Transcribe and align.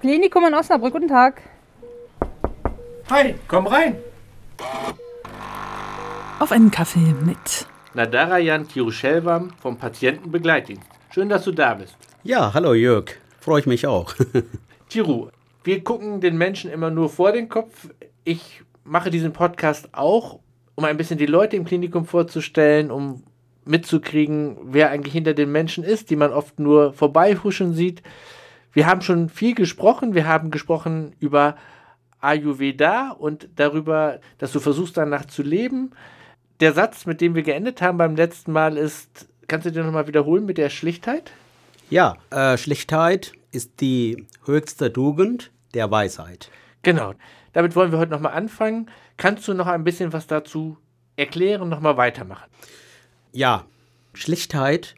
Klinikum 0.00 0.46
in 0.46 0.54
Osnabrück, 0.54 0.94
guten 0.94 1.08
Tag. 1.08 1.42
Hi, 3.10 3.34
komm 3.46 3.66
rein. 3.66 3.96
Auf 6.38 6.52
einen 6.52 6.70
Kaffee 6.70 7.14
mit 7.26 7.66
Nadarajan 7.92 8.66
Kirushelvam 8.66 9.50
vom 9.60 9.76
Patientenbegleitdienst. 9.76 10.88
Schön, 11.12 11.28
dass 11.28 11.44
du 11.44 11.52
da 11.52 11.74
bist. 11.74 11.98
Ja, 12.22 12.54
hallo 12.54 12.72
Jörg. 12.72 13.10
Freue 13.40 13.60
ich 13.60 13.66
mich 13.66 13.86
auch. 13.86 14.14
Tiru, 14.88 15.28
wir 15.64 15.84
gucken 15.84 16.22
den 16.22 16.38
Menschen 16.38 16.70
immer 16.70 16.88
nur 16.88 17.10
vor 17.10 17.32
den 17.32 17.50
Kopf. 17.50 17.90
Ich 18.24 18.62
mache 18.84 19.10
diesen 19.10 19.34
Podcast 19.34 19.90
auch, 19.92 20.40
um 20.76 20.84
ein 20.86 20.96
bisschen 20.96 21.18
die 21.18 21.26
Leute 21.26 21.56
im 21.56 21.66
Klinikum 21.66 22.06
vorzustellen, 22.06 22.90
um 22.90 23.22
mitzukriegen, 23.66 24.56
wer 24.62 24.90
eigentlich 24.90 25.12
hinter 25.12 25.34
den 25.34 25.52
Menschen 25.52 25.84
ist, 25.84 26.08
die 26.08 26.16
man 26.16 26.32
oft 26.32 26.58
nur 26.58 26.94
vorbeihuschen 26.94 27.74
sieht. 27.74 28.02
Wir 28.72 28.86
haben 28.86 29.02
schon 29.02 29.28
viel 29.28 29.54
gesprochen. 29.54 30.14
Wir 30.14 30.26
haben 30.26 30.50
gesprochen 30.50 31.14
über 31.18 31.56
Ayurveda 32.20 33.10
und 33.10 33.48
darüber, 33.56 34.20
dass 34.38 34.52
du 34.52 34.60
versuchst 34.60 34.96
danach 34.96 35.24
zu 35.24 35.42
leben. 35.42 35.92
Der 36.60 36.72
Satz, 36.72 37.06
mit 37.06 37.20
dem 37.20 37.34
wir 37.34 37.42
geendet 37.42 37.80
haben 37.80 37.98
beim 37.98 38.16
letzten 38.16 38.52
Mal 38.52 38.76
ist, 38.76 39.28
kannst 39.48 39.66
du 39.66 39.72
dir 39.72 39.82
nochmal 39.82 40.06
wiederholen 40.06 40.44
mit 40.44 40.58
der 40.58 40.68
Schlichtheit? 40.68 41.32
Ja, 41.88 42.18
äh, 42.30 42.56
Schlichtheit 42.56 43.32
ist 43.50 43.80
die 43.80 44.26
höchste 44.44 44.92
Tugend 44.92 45.50
der 45.74 45.90
Weisheit. 45.90 46.50
Genau. 46.82 47.14
Damit 47.52 47.74
wollen 47.74 47.90
wir 47.90 47.98
heute 47.98 48.12
nochmal 48.12 48.32
anfangen. 48.32 48.90
Kannst 49.16 49.48
du 49.48 49.54
noch 49.54 49.66
ein 49.66 49.82
bisschen 49.82 50.12
was 50.12 50.26
dazu 50.26 50.76
erklären 51.16 51.68
nochmal 51.68 51.96
weitermachen? 51.96 52.48
Ja, 53.32 53.64
Schlichtheit 54.14 54.94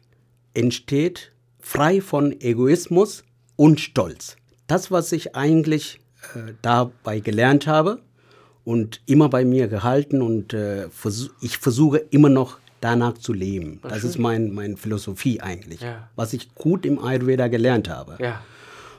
entsteht 0.53 1.31
frei 1.59 2.01
von 2.01 2.31
Egoismus 2.39 3.23
und 3.55 3.79
Stolz. 3.79 4.35
Das, 4.67 4.91
was 4.91 5.11
ich 5.11 5.35
eigentlich 5.35 5.99
äh, 6.35 6.53
dabei 6.61 7.19
gelernt 7.19 7.67
habe 7.67 7.99
und 8.63 9.01
immer 9.05 9.29
bei 9.29 9.43
mir 9.45 9.67
gehalten 9.67 10.21
und 10.21 10.53
äh, 10.53 10.89
vers 10.89 11.29
ich 11.41 11.57
versuche 11.57 11.97
immer 11.97 12.29
noch 12.29 12.57
danach 12.81 13.17
zu 13.17 13.33
leben. 13.33 13.79
Was 13.81 13.91
das 13.93 14.01
schön. 14.01 14.09
ist 14.11 14.17
meine 14.19 14.49
mein 14.49 14.77
Philosophie 14.77 15.41
eigentlich, 15.41 15.81
Ja. 15.81 16.09
was 16.15 16.33
ich 16.33 16.53
gut 16.55 16.85
im 16.85 16.99
Ayurveda 16.99 17.47
gelernt 17.47 17.89
habe. 17.89 18.17
Ja. 18.19 18.41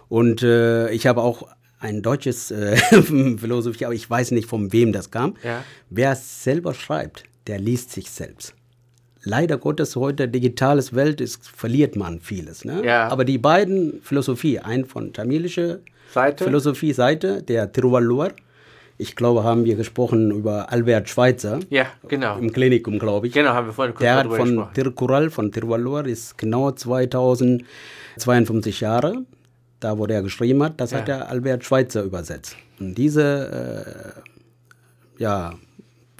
Und 0.08 0.42
äh, 0.42 0.90
ich 0.90 1.06
habe 1.06 1.22
auch 1.22 1.48
ein 1.80 2.02
deutsches 2.02 2.50
äh, 2.50 2.76
Philosophie, 3.38 3.84
aber 3.86 3.94
ich 3.94 4.08
weiß 4.08 4.30
nicht, 4.30 4.48
von 4.48 4.72
wem 4.72 4.92
das 4.92 5.10
kam. 5.10 5.36
Ja. 5.42 5.64
Wer 5.90 6.12
es 6.12 6.44
selber 6.44 6.72
schreibt, 6.74 7.24
der 7.46 7.58
liest 7.58 7.90
sich 7.92 8.10
selbst. 8.10 8.54
Leider 9.24 9.56
Gottes 9.58 9.96
heute 9.96 10.28
digitales 10.28 10.94
Welt 10.94 11.20
ist, 11.20 11.48
verliert 11.48 11.96
man 11.96 12.20
vieles. 12.20 12.64
Ne? 12.64 12.84
Ja. 12.84 13.08
Aber 13.08 13.24
die 13.24 13.38
beiden 13.38 14.00
Philosophie, 14.02 14.58
ein 14.58 14.84
von 14.84 15.12
tamilische 15.12 15.80
Seite? 16.12 16.44
Philosophie 16.44 16.92
Seite, 16.92 17.42
der 17.42 17.72
Tiruvallur, 17.72 18.32
ich 18.96 19.16
glaube, 19.16 19.42
haben 19.42 19.64
wir 19.64 19.74
gesprochen 19.76 20.30
über 20.30 20.70
Albert 20.70 21.08
Schweitzer 21.08 21.58
Ja, 21.70 21.86
genau. 22.06 22.38
im 22.38 22.52
Klinikum, 22.52 22.98
glaube 23.00 23.26
ich. 23.26 23.32
Genau, 23.32 23.50
haben 23.50 23.66
wir 23.66 23.72
vorhin 23.72 23.94
kurz 23.94 24.02
Der 24.04 24.14
hat 24.16 24.26
von 24.28 24.36
gesprochen. 24.56 24.74
Tirkural, 24.74 25.30
von 25.30 25.50
Tiruvallur, 25.50 26.06
ist 26.06 26.38
genau 26.38 26.70
2052 26.70 28.80
Jahre, 28.80 29.24
da 29.80 29.98
wo 29.98 30.06
der 30.06 30.22
geschrieben 30.22 30.62
hat, 30.62 30.80
das 30.80 30.92
Ja. 30.92 30.98
hat 30.98 31.08
der 31.08 31.28
Albert 31.28 31.64
Schweitzer 31.64 32.04
übersetzt. 32.04 32.54
Und 32.78 32.94
diese 32.96 34.14
äh, 35.18 35.22
ja, 35.22 35.54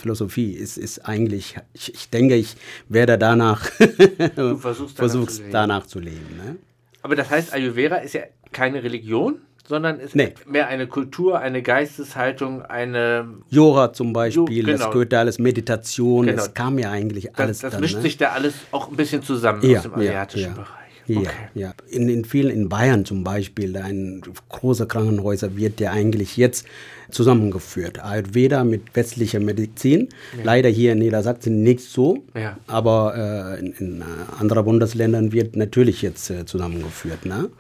Philosophie 0.09 0.53
ist, 0.53 0.77
ist 0.77 0.99
eigentlich, 1.09 1.57
ich, 1.73 1.95
ich 1.95 2.11
denke, 2.11 2.35
ich 2.37 2.57
werde 2.91 3.17
danach 3.17 3.71
Du 4.37 4.57
versuchst 4.59 4.99
danach 4.99 5.09
versuch's 5.09 5.37
zu 5.37 5.41
leben. 5.43 5.53
danach 5.53 5.87
zu 5.87 5.99
leben. 5.99 6.37
Ne? 6.37 6.57
Aber 7.03 7.17
das 7.17 7.31
heißt, 7.31 7.55
Ayurveda 7.55 7.97
ist 7.97 8.13
ja 8.13 8.21
keine 8.53 8.83
Religion, 8.83 9.39
sondern 9.67 9.99
ist 10.01 10.15
Nee. 10.15 10.35
mehr 10.47 10.69
eine 10.69 10.87
Kultur, 10.87 11.39
eine 11.41 11.63
Geisteshaltung, 11.63 12.61
eine. 12.61 13.27
Yoga 13.49 13.95
zum 13.95 14.13
Beispiel, 14.13 14.43
Jo, 14.59 14.65
genau. 14.67 14.77
das 14.79 14.91
gehört 14.93 15.15
alles, 15.15 15.39
Meditation, 15.39 16.27
Genau. 16.27 16.43
es 16.43 16.53
kam 16.53 16.79
ja 16.79 16.91
eigentlich 16.91 17.31
Das, 17.31 17.39
alles 17.41 17.59
das 17.61 17.73
dann. 17.73 17.81
mischt 17.81 17.97
ne? 17.97 18.03
sich 18.03 18.19
da 18.19 18.33
alles 18.33 18.53
auch 18.73 18.91
ein 18.91 18.97
bisschen 18.97 19.23
zusammen 19.23 19.63
Ja, 19.63 19.79
aus 19.79 19.83
dem 19.85 19.93
ja, 19.93 19.99
asiatischen 19.99 20.49
ja. 20.49 20.53
Bereich. 20.55 20.69
Ja, 21.07 21.21
Okay. 21.21 21.31
ja. 21.55 21.75
In, 21.91 22.09
in 22.09 22.25
vielen, 22.25 22.51
in 22.51 22.69
Bayern 22.69 23.05
zum 23.05 23.25
Beispiel, 23.25 23.77
ein 23.77 24.23
großer 24.49 24.87
Krankenhäuser 24.87 25.57
wird 25.57 25.81
ja 25.81 25.91
eigentlich 25.93 26.37
jetzt 26.37 26.67
zusammengeführt. 27.11 28.03
Ayurveda 28.03 28.65
mit 28.65 28.95
westlicher 28.97 29.41
Medizin. 29.41 30.09
Leider 30.43 30.69
hier 30.69 30.93
in 30.93 30.99
Niedersachsen 30.99 31.63
nicht 31.63 31.81
so, 31.81 32.25
Ja. 32.35 32.59
aber 32.67 33.57
äh, 33.57 33.61
in, 33.61 33.73
in 33.75 34.01
äh, 34.01 34.05
anderen 34.41 34.65
Bundesländern 34.65 35.33
wird 35.33 35.57
natürlich 35.57 36.03
jetzt 36.03 36.31
äh, 36.31 36.45
zusammengeführt. 36.47 37.27
Ne? 37.27 37.51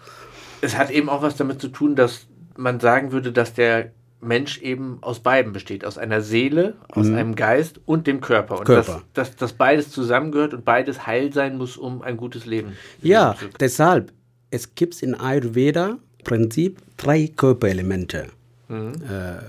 Es 0.60 0.76
hat 0.76 0.90
eben 0.90 1.08
auch 1.08 1.22
was 1.22 1.36
damit 1.36 1.60
zu 1.60 1.68
tun, 1.68 1.94
dass 1.94 2.26
man 2.56 2.80
sagen 2.80 3.12
würde, 3.12 3.30
dass 3.32 3.52
der 3.54 3.90
Mensch 4.26 4.58
eben 4.62 4.98
aus 5.02 5.20
beiden 5.20 5.52
besteht, 5.52 5.84
aus 5.84 5.98
einer 5.98 6.20
Seele, 6.20 6.74
aus 6.88 7.08
einem 7.08 7.34
Geist 7.34 7.80
und 7.86 8.06
dem 8.06 8.20
Körper. 8.20 8.54
Und 8.54 8.62
Mhm. 8.68 8.72
Körper. 8.74 9.02
Dass, 9.14 9.28
dass, 9.30 9.36
dass 9.36 9.52
beides 9.54 9.90
zusammengehört 9.90 10.54
und 10.54 10.64
beides 10.64 11.06
heil 11.06 11.32
sein 11.32 11.56
muss, 11.58 11.76
um 11.76 12.02
ein 12.02 12.16
gutes 12.16 12.46
Leben 12.46 12.72
Ja, 13.02 13.28
leben 13.28 13.38
zu 13.38 13.44
können. 13.46 13.54
deshalb, 13.60 14.12
es 14.50 14.74
gibt 14.74 15.02
in 15.02 15.14
Ayurveda 15.14 15.98
Prinzip 16.24 16.78
drei 16.96 17.26
Körperelemente. 17.28 18.28
Äh, 18.70 19.42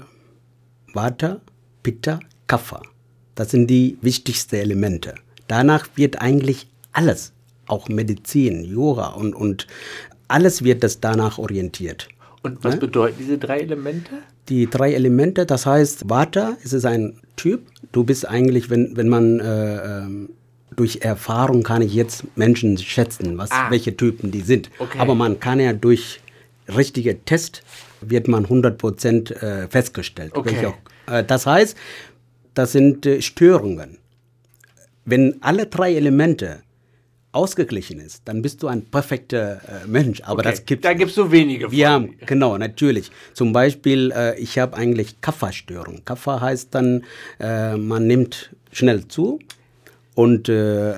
Vata, 0.94 1.40
Pitta, 1.84 2.20
Kapha. 2.48 2.82
Das 3.36 3.52
sind 3.52 3.68
die 3.68 3.98
wichtigsten 4.02 4.56
Elemente. 4.58 5.16
Danach 5.48 5.88
wird 5.96 6.22
eigentlich 6.22 6.68
alles, 6.92 7.34
auch 7.68 7.88
Medizin, 7.90 8.64
Yoga 8.64 9.08
und, 9.10 9.34
und 9.36 9.68
alles 10.28 10.64
wird 10.64 10.84
das 10.84 11.00
danach 11.00 11.38
orientiert. 11.38 12.08
Und 12.46 12.64
was 12.64 12.76
Ne? 12.76 12.80
bedeuten 12.82 13.16
diese 13.20 13.38
drei 13.38 13.60
Elemente? 13.62 14.10
Die 14.50 14.70
drei 14.70 14.94
Elemente, 14.94 15.46
das 15.46 15.66
heißt, 15.66 16.10
Vata, 16.10 16.56
es 16.64 16.74
ist 16.74 16.86
ein 16.86 17.20
Typ. 17.36 17.62
Du 17.92 18.04
bist 18.04 18.28
eigentlich, 18.28 18.70
wenn, 18.70 18.96
wenn 18.96 19.10
man 19.10 19.40
äh, 19.40 20.00
ähm, 20.04 20.30
durch 20.76 21.00
Erfahrung 21.02 21.64
kann 21.64 21.82
ich 21.82 21.94
jetzt 21.94 22.24
Menschen 22.38 22.78
schätzen, 22.78 23.38
was, 23.38 23.52
Ah. 23.52 23.70
welche 23.72 23.96
Typen 23.98 24.32
die 24.32 24.42
sind. 24.42 24.70
Okay. 24.80 25.00
Aber 25.00 25.16
man 25.16 25.40
kann 25.40 25.60
ja 25.60 25.74
durch 25.74 26.20
richtige 26.68 27.24
Test 27.26 27.64
wird 28.02 28.28
man 28.28 28.46
100% 28.46 29.32
äh, 29.32 29.68
festgestellt. 29.70 30.34
Okay. 30.36 30.74
Äh, 31.08 31.24
das 31.24 31.46
heißt, 31.48 31.76
das 32.54 32.72
sind 32.72 33.06
äh, 33.06 33.22
Störungen. 33.22 33.98
Wenn 35.06 35.38
alle 35.42 35.66
drei 35.68 35.94
Elemente 35.96 36.62
ausgeglichen 37.36 38.00
ist, 38.00 38.22
dann 38.26 38.42
bist 38.42 38.64
du 38.64 38.68
ein 38.68 38.84
perfekter 38.86 39.56
äh, 39.58 39.88
Mensch. 39.88 40.22
Aber 40.24 40.40
Okay, 40.40 40.50
das 40.52 40.66
gibt 40.66 40.86
da 40.86 40.94
gibt 40.94 41.10
es 41.10 41.16
so 41.16 41.32
wenige. 41.32 41.72
wir 41.72 41.90
haben, 41.90 42.16
genau, 42.26 42.58
natürlich. 42.58 43.12
Zum 43.34 43.54
Beispiel, 43.54 44.12
äh, 44.16 44.40
ich 44.40 44.58
habe 44.58 44.76
eigentlich 44.78 45.22
Kapha-Störung. 45.22 46.02
Kapha 46.06 46.42
heißt 46.42 46.74
dann, 46.74 47.04
äh, 47.40 47.76
man 47.78 48.08
nimmt 48.08 48.52
schnell 48.72 49.08
zu 49.08 49.40
und, 50.16 50.48
äh, 50.48 50.94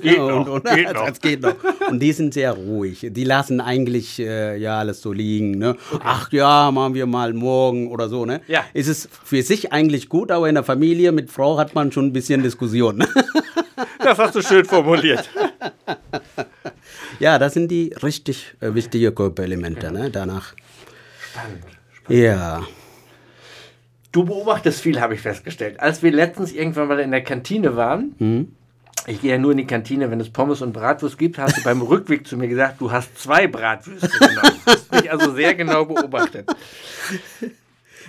Geht 0.00 0.16
noch, 0.18 0.46
und, 0.46 0.48
und 0.48 0.64
geht 0.74 0.92
noch. 0.94 1.06
das 1.06 1.20
geht 1.20 1.42
noch. 1.42 1.54
Und 1.90 2.00
die 2.00 2.12
sind 2.12 2.32
sehr 2.32 2.52
ruhig. 2.52 3.06
Die 3.10 3.24
lassen 3.24 3.60
eigentlich 3.60 4.18
äh, 4.20 4.56
ja 4.56 4.78
alles 4.78 5.02
so 5.02 5.12
liegen. 5.12 5.52
Ne? 5.58 5.76
Ach 6.02 6.32
ja, 6.32 6.70
machen 6.70 6.94
wir 6.94 7.04
mal 7.06 7.34
morgen 7.34 7.88
oder 7.90 8.08
so. 8.08 8.24
Ne? 8.24 8.40
Ja. 8.48 8.64
Es 8.72 8.88
ist 8.88 9.08
für 9.24 9.42
sich 9.42 9.70
eigentlich 9.72 10.08
gut, 10.08 10.30
aber 10.30 10.48
in 10.48 10.54
der 10.54 10.64
Familie 10.64 11.12
mit 11.12 11.30
Frau 11.30 11.58
hat 11.58 11.74
man 11.74 11.92
schon 11.92 12.06
ein 12.06 12.12
bisschen 12.12 12.42
Diskussion. 12.42 13.04
Das 14.00 14.16
hast 14.18 14.34
du 14.36 14.42
schön 14.42 14.64
formuliert. 14.64 15.28
ja, 17.20 17.38
das 17.38 17.54
sind 17.54 17.68
die 17.70 17.94
richtig 18.02 18.54
äh, 18.60 18.74
wichtigen 18.74 19.14
Körperelemente. 19.14 19.90
Ne? 19.92 20.10
Danach. 20.10 20.54
Spannend. 21.30 21.64
Ja. 22.08 22.62
Du 24.12 24.24
beobachtest 24.24 24.80
viel, 24.80 25.00
habe 25.00 25.14
ich 25.14 25.20
festgestellt. 25.20 25.78
Als 25.80 26.02
wir 26.02 26.10
letztens 26.10 26.52
irgendwann 26.52 26.88
mal 26.88 26.98
in 27.00 27.10
der 27.10 27.22
Kantine 27.22 27.76
waren, 27.76 28.14
Mhm. 28.18 28.52
ich 29.06 29.20
gehe 29.20 29.32
ja 29.32 29.38
nur 29.38 29.52
in 29.52 29.58
die 29.58 29.66
Kantine, 29.66 30.10
wenn 30.10 30.18
es 30.20 30.30
Pommes 30.30 30.62
und 30.62 30.72
Bratwurst 30.72 31.18
gibt, 31.18 31.38
hast 31.38 31.58
du 31.58 31.62
beim 31.62 31.82
Rückweg 31.82 32.26
zu 32.26 32.36
mir 32.36 32.48
gesagt, 32.48 32.80
du 32.80 32.90
hast 32.90 33.18
zwei 33.18 33.46
Bratwürste 33.46 34.08
genommen. 34.08 34.60
Du 34.64 34.72
hast 34.72 34.90
mich 34.92 35.10
also 35.12 35.34
sehr 35.34 35.54
genau 35.54 35.84
beobachtet. 35.84 36.48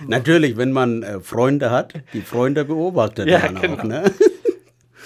Natürlich, 0.06 0.56
wenn 0.56 0.72
man 0.72 1.02
äh, 1.02 1.20
Freunde 1.20 1.70
hat, 1.70 1.92
die 2.14 2.22
Freunde 2.22 2.64
beobachtet 2.64 3.28
Ja, 3.28 3.40
man 3.52 3.60
genau. 3.60 3.74
auch. 3.76 3.84
Ne? 3.84 4.10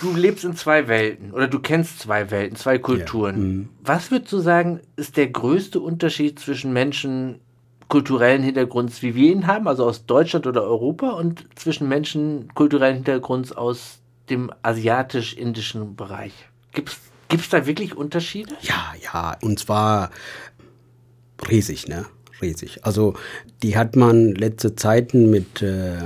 Du 0.00 0.14
lebst 0.14 0.44
in 0.44 0.56
zwei 0.56 0.88
Welten 0.88 1.32
oder 1.32 1.46
du 1.48 1.60
kennst 1.60 2.00
zwei 2.00 2.30
Welten, 2.30 2.56
zwei 2.56 2.78
Kulturen. 2.78 3.38
Mhm. 3.38 3.68
Was 3.82 4.10
würdest 4.10 4.32
du 4.32 4.38
sagen, 4.38 4.80
ist 4.96 5.16
der 5.16 5.28
größte 5.28 5.80
Unterschied 5.80 6.38
zwischen 6.38 6.72
Menschen 6.72 7.40
kulturellen 7.88 8.42
Hintergrunds, 8.42 9.02
wie 9.02 9.14
wir 9.14 9.32
ihn 9.32 9.46
haben, 9.46 9.68
also 9.68 9.84
aus 9.84 10.06
Deutschland 10.06 10.46
oder 10.46 10.62
Europa, 10.64 11.10
und 11.10 11.46
zwischen 11.54 11.88
Menschen 11.88 12.48
kulturellen 12.54 12.96
Hintergrunds 12.96 13.52
aus 13.52 13.98
dem 14.30 14.50
asiatisch-indischen 14.62 15.94
Bereich? 15.94 16.32
Gibt 16.72 16.90
es 17.30 17.48
da 17.50 17.66
wirklich 17.66 17.96
Unterschiede? 17.96 18.54
Ja, 18.62 18.94
ja, 19.02 19.36
und 19.42 19.58
zwar 19.58 20.10
riesig, 21.48 21.88
ne? 21.88 22.06
Riesig. 22.40 22.84
Also 22.84 23.14
die 23.62 23.76
hat 23.76 23.96
man 23.96 24.34
letzte 24.34 24.74
Zeiten 24.74 25.30
mit, 25.30 25.62
äh, 25.62 25.98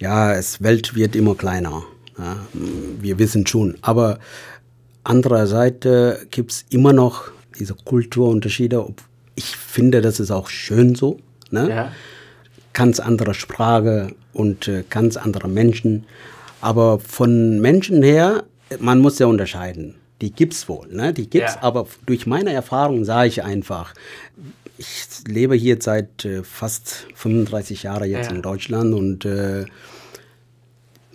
ja, 0.00 0.32
es 0.34 0.62
Welt 0.62 0.94
wird 0.94 1.14
immer 1.14 1.34
kleiner. 1.34 1.84
Ja? 2.18 2.36
Wir 3.00 3.18
wissen 3.18 3.46
schon. 3.46 3.76
Aber 3.82 4.18
andererseits 5.04 5.86
gibt 6.30 6.52
es 6.52 6.64
immer 6.70 6.92
noch 6.92 7.30
diese 7.58 7.74
Kulturunterschiede. 7.74 8.84
Ich 9.34 9.56
finde, 9.56 10.00
das 10.00 10.20
ist 10.20 10.30
auch 10.30 10.48
schön 10.48 10.94
so. 10.94 11.18
Ne? 11.50 11.68
Ja. 11.68 11.92
Ganz 12.72 13.00
andere 13.00 13.34
Sprache 13.34 14.12
und 14.32 14.68
äh, 14.68 14.84
ganz 14.88 15.16
andere 15.16 15.48
Menschen. 15.48 16.04
Aber 16.60 16.98
von 17.00 17.60
Menschen 17.60 18.02
her, 18.02 18.44
man 18.80 18.98
muss 19.00 19.18
ja 19.18 19.26
unterscheiden. 19.26 19.94
Die 20.20 20.32
gibt's 20.32 20.68
wohl, 20.68 20.88
ne? 20.88 21.12
Die 21.14 21.30
gibt's, 21.30 21.54
Ja. 21.54 21.62
aber 21.62 21.86
durch 22.04 22.26
meine 22.26 22.52
Erfahrung 22.52 23.04
sage 23.04 23.28
ich 23.28 23.44
einfach, 23.44 23.94
ich 24.76 25.06
lebe 25.28 25.54
hier 25.54 25.78
seit 25.80 26.24
äh, 26.24 26.42
fast 26.42 27.06
35 27.14 27.84
Jahren 27.84 28.10
jetzt 28.10 28.30
Ja. 28.30 28.34
in 28.36 28.42
Deutschland 28.42 28.94
und 28.94 29.24
äh, 29.24 29.64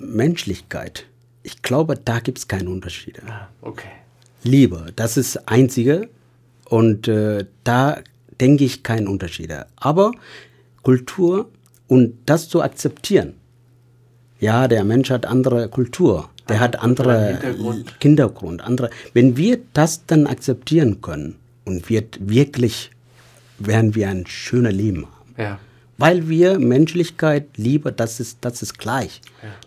Menschlichkeit, 0.04 1.06
ich 1.44 1.62
glaube, 1.62 1.96
da 1.96 2.20
gibt's 2.20 2.48
keine 2.48 2.70
Unterschiede. 2.70 3.22
Ah, 3.28 3.48
okay. 3.62 3.90
Liebe, 4.44 4.94
das 4.96 5.18
ist 5.18 5.36
das 5.36 5.48
Einzige. 5.48 6.10
Und 6.66 7.08
äh, 7.08 7.46
da 7.64 8.00
denke 8.40 8.64
ich 8.64 8.84
keinen 8.84 9.08
Unterschied. 9.08 9.54
Aber 9.76 10.12
Kultur 10.82 11.50
und 11.88 12.16
das 12.26 12.50
zu 12.50 12.62
akzeptieren. 12.62 13.36
Ja, 14.40 14.68
der 14.68 14.84
Mensch 14.84 15.10
hat 15.10 15.26
andere 15.26 15.70
Kultur, 15.70 16.30
der 16.50 16.60
hat 16.60 16.80
andere 16.80 17.28
Hintergrund. 17.28 17.94
Hintergrund, 18.02 18.62
andere. 18.62 18.90
Wenn 19.14 19.38
wir 19.38 19.60
das 19.74 20.06
dann 20.06 20.28
akzeptieren 20.28 21.02
können 21.02 21.36
und 21.64 21.90
wird 21.90 22.18
wirklich 22.20 22.92
werden 23.60 23.96
wir 23.96 24.10
ein 24.10 24.26
schönes 24.26 24.74
Leben 24.74 25.06
haben. 25.06 25.36
Ja. 25.38 25.60
Weil 25.98 26.28
wir 26.28 26.60
Menschlichkeit, 26.60 27.48
Liebe, 27.58 27.92
das 27.92 28.20
ist, 28.20 28.40
das 28.42 28.62
ist 28.62 28.78
gleich. 28.80 29.22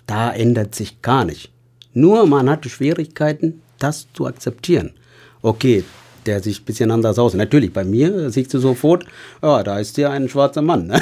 Da 0.06 0.32
ändert 0.32 0.74
sich 0.74 1.00
gar 1.02 1.24
nicht. 1.24 1.50
Nur 1.94 2.26
man 2.26 2.50
hat 2.50 2.66
Schwierigkeiten, 2.66 3.62
das 3.78 4.06
zu 4.12 4.26
akzeptieren. 4.26 4.92
Okay, 5.42 5.84
der 6.26 6.42
sieht 6.42 6.60
ein 6.60 6.64
bisschen 6.64 6.90
anders 6.90 7.18
aus. 7.18 7.34
Natürlich, 7.34 7.72
bei 7.72 7.84
mir 7.84 8.30
siehst 8.30 8.52
du 8.52 8.58
sofort, 8.58 9.04
ja, 9.42 9.62
da 9.62 9.78
ist 9.78 9.96
ja 9.96 10.10
ein 10.10 10.28
schwarzer 10.28 10.62
Mann. 10.62 10.88
Ne? 10.88 11.00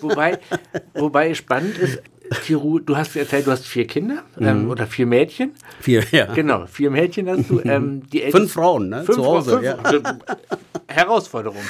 Wobei, 0.00 0.38
wobei 0.94 1.34
spannend 1.34 1.76
ist, 1.78 2.00
Tiru, 2.46 2.78
du 2.78 2.96
hast 2.96 3.16
erzählt, 3.16 3.46
du 3.46 3.50
hast 3.50 3.66
vier 3.66 3.86
Kinder 3.88 4.22
ähm, 4.40 4.62
Mhm. 4.64 4.70
oder 4.70 4.86
vier 4.86 5.04
Mädchen. 5.04 5.50
Vier, 5.80 6.04
ja. 6.12 6.26
Genau, 6.32 6.64
vier 6.66 6.90
Mädchen 6.90 7.28
hast 7.28 7.50
du. 7.50 7.60
Ähm, 7.64 8.02
Fünf 8.30 8.52
Frauen, 8.52 8.88
ne? 8.88 9.02
Fünf 9.02 9.18
zu 9.18 9.24
Hause. 9.26 9.50
Fünf, 9.60 9.64
ja. 10.04 10.18
Herausforderung. 10.86 11.62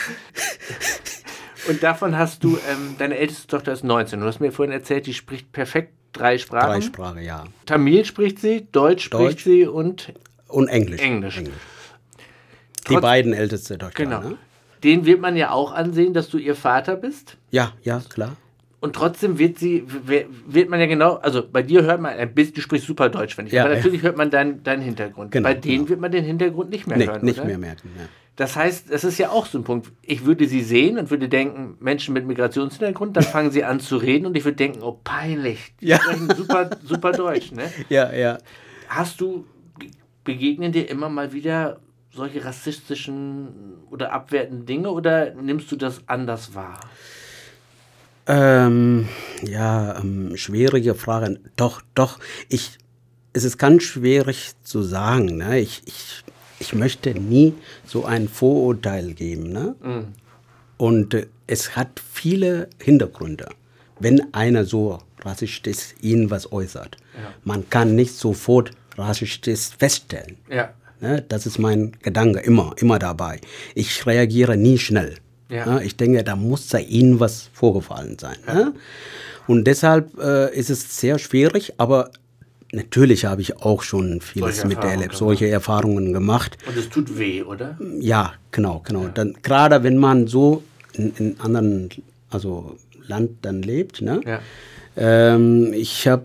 Und 1.69 1.83
davon 1.83 2.17
hast 2.17 2.43
du, 2.45 2.57
ähm, 2.71 2.97
deine 2.99 3.17
älteste 3.19 3.47
Tochter 3.47 3.73
ist 3.73 3.85
19. 3.85 4.21
Du 4.21 4.27
hast 4.27 4.41
mir 4.41 4.53
vorhin 4.53 4.73
erzählt, 4.73 5.07
die 5.07 5.15
spricht 5.15 5.53
perfekt 5.53 5.93
drei 6.13 6.39
Sprachen. 6.39 6.71
Drei 6.71 6.81
Sprache, 6.81 7.21
ja. 7.21 7.45
Tamil 7.67 8.05
spricht 8.05 8.39
sie, 8.39 8.67
Deutsch 8.73 9.05
spricht 9.05 9.23
Deutsch. 9.23 9.45
sie 9.45 9.67
und 9.67 10.13
Und 10.49 10.69
Englisch. 10.69 11.01
Englisch. 11.01 11.39
Die 11.39 11.51
Trotz- 12.85 13.03
beiden 13.03 13.33
älteste 13.35 13.79
Tochter. 13.79 14.05
Genau. 14.05 14.21
Ne? 14.21 14.37
Den 14.83 15.05
wird 15.05 15.21
man 15.21 15.37
ja 15.37 15.51
auch 15.51 15.73
ansehen, 15.73 16.15
dass 16.15 16.31
du 16.31 16.39
ihr 16.39 16.55
Vater 16.57 16.97
bist. 16.97 17.37
Ja, 17.51 17.73
ja, 17.83 18.01
klar. 18.09 18.37
Und 18.81 18.97
trotzdem 18.97 19.39
wird 19.39 19.59
sie, 19.59 19.85
wird 20.47 20.71
man 20.71 20.81
ja 20.81 20.87
genau, 20.87 21.17
also 21.17 21.47
bei 21.47 21.63
dir 21.63 21.83
hört 21.83 22.01
man 22.01 22.15
ein 22.17 22.35
bisschen, 22.35 22.55
du 22.55 22.63
sprichst 22.63 22.87
super 22.87 23.11
Deutsch, 23.11 23.35
finde 23.35 23.49
ich. 23.51 23.53
Ja, 23.53 23.65
aber 23.65 23.73
ja. 23.73 23.77
natürlich 23.77 24.01
hört 24.03 24.17
man 24.17 24.31
deinen, 24.31 24.63
deinen 24.63 24.81
Hintergrund. 24.81 25.33
Genau, 25.33 25.47
bei 25.47 25.53
denen 25.55 25.81
genau. 25.81 25.89
wird 25.91 26.01
man 26.01 26.11
den 26.11 26.25
Hintergrund 26.25 26.71
nicht 26.71 26.87
mehr 26.87 26.97
Nee, 26.97 27.07
hören. 27.07 27.23
nicht 27.23 27.39
oder? 27.39 27.47
mehr 27.47 27.59
merken. 27.59 27.91
Ja. 27.99 28.05
Das 28.41 28.57
heißt, 28.57 28.91
es 28.91 29.05
ist 29.05 29.19
ja 29.19 29.29
auch 29.29 29.45
so 29.45 29.59
ein 29.59 29.65
Punkt. 29.65 29.93
Ich 30.01 30.25
würde 30.25 30.49
sie 30.49 30.63
sehen 30.63 30.97
und 30.97 31.11
würde 31.11 31.29
denken, 31.29 31.77
Menschen 31.79 32.15
mit 32.15 32.27
Migrationshintergrund, 32.27 33.15
dann 33.15 33.23
fangen 33.23 33.51
sie 33.51 33.65
an 33.65 33.81
zu 33.81 33.99
reden 33.99 34.25
und 34.25 34.35
ich 34.35 34.47
würde 34.47 34.57
denken, 34.57 34.81
oh 34.81 34.99
peinlich. 35.05 35.75
Die 35.79 35.89
Ja. 35.89 35.99
sprechen 35.99 36.35
super, 36.35 36.71
super 36.83 37.13
Deutsch, 37.13 37.53
ne? 37.53 37.71
ja, 37.91 38.11
ja. 38.15 38.39
Hast 38.89 39.21
du, 39.21 39.45
begegnen 40.25 40.73
dir 40.73 40.89
immer 40.89 41.11
mal 41.11 41.35
wieder 41.35 41.81
solche 42.15 42.43
rassistischen 42.43 43.49
oder 43.91 44.11
abwertenden 44.11 44.65
Dinge 44.65 44.91
oder 44.91 45.35
nimmst 45.35 45.71
du 45.71 45.77
das 45.77 46.01
anders 46.07 46.55
wahr? 46.55 46.81
Ähm, 48.27 49.07
ja, 49.43 49.99
ähm, 50.01 50.35
schwierige 50.39 50.95
Frage. 50.95 51.41
Doch, 51.57 51.83
doch. 51.95 52.19
Ich, 52.49 52.79
es 53.35 53.45
ist 53.45 53.59
ganz 53.59 53.83
schwierig 53.83 54.53
zu 54.63 54.81
sagen. 54.81 55.37
Ne? 55.37 55.59
Ich, 55.61 55.83
ich, 55.85 56.25
ich 56.61 56.75
möchte 56.75 57.13
nie 57.19 57.55
so 57.85 58.05
ein 58.05 58.29
Vorurteil 58.29 59.15
geben. 59.15 59.51
Ne? 59.53 59.75
Und 60.77 61.15
äh, 61.15 61.27
es 61.49 61.75
hat 61.75 62.01
viele 62.13 62.69
Hintergründe. 62.79 63.49
Wenn 63.99 64.33
einer 64.33 64.65
so 64.65 64.99
rassistisch 65.23 65.95
ihn 66.01 66.31
was 66.31 66.53
äußert, 66.53 66.97
man 67.45 67.69
kann 67.69 67.97
nicht 67.97 68.15
sofort 68.15 68.71
rassistisch 68.97 69.71
feststellen. 69.79 70.37
Ja. 70.49 70.73
Ne, 71.01 71.25
das 71.29 71.47
ist 71.47 71.59
mein 71.59 71.93
Gedanke 72.03 72.41
immer, 72.41 72.75
immer 72.77 72.99
dabei. 72.99 73.41
Ich 73.75 74.07
reagiere 74.07 74.57
nie 74.57 74.79
schnell. 74.79 75.17
Ja. 75.49 75.67
Ne, 75.67 75.85
ich 75.85 75.97
denke, 75.97 76.23
da 76.23 76.37
muss 76.37 76.69
da 76.69 76.79
Ihnen 76.79 77.21
was 77.21 77.51
vorgefallen 77.53 78.19
sein. 78.19 78.37
Ne? 78.47 78.75
Und 79.47 79.65
deshalb 79.65 80.19
äh, 80.19 80.55
ist 80.55 80.71
es 80.71 81.01
sehr 81.01 81.19
schwierig, 81.19 81.75
aber 81.79 82.11
natürlich 82.73 83.25
habe 83.25 83.41
ich 83.41 83.57
auch 83.63 83.83
schon 83.83 84.21
vieles 84.21 84.57
Solche 84.57 84.75
Erfahrungen 84.75 84.91
miterlebt, 84.93 85.17
solche 85.17 85.49
Erfahrungen 85.49 86.13
gemacht. 86.13 86.59
Und 86.67 86.77
es 86.77 86.89
tut 86.89 87.19
weh, 87.19 87.43
oder? 87.43 87.79
Ja, 87.99 88.35
genau, 88.51 88.83
genau. 88.85 89.09
Dann 89.09 89.35
gerade 89.43 89.83
wenn 89.83 89.97
man 89.97 90.27
so 90.27 90.63
in, 90.95 91.13
in 91.17 91.41
anderen, 91.41 91.91
also 92.31 92.77
Land 93.07 93.31
dann 93.43 93.63
lebt, 93.63 94.03
ne? 94.03 94.21
Ja. 94.25 94.41
Ähm, 94.97 95.73
ich 95.73 96.07
habe 96.07 96.25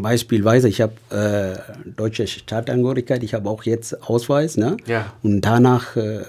beispielsweise, 0.00 0.68
ich 0.68 0.80
habe 0.80 0.94
äh, 1.10 1.90
deutsche 1.90 2.26
Staatsangehörigkeit, 2.26 3.22
ich 3.22 3.34
habe 3.34 3.48
auch 3.48 3.64
jetzt 3.64 4.02
Ausweis, 4.08 4.56
ne? 4.56 4.76
Ja. 4.86 5.12
Und 5.22 5.42
danach 5.42 5.96
äh, 5.96 6.22